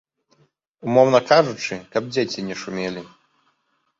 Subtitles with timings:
[0.85, 3.01] Умоўна кажучы, каб дзеці не шумелі.